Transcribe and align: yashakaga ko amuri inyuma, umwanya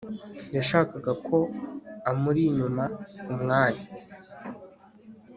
yashakaga 0.55 1.11
ko 1.27 1.37
amuri 2.09 2.41
inyuma, 2.49 2.83
umwanya 3.33 3.85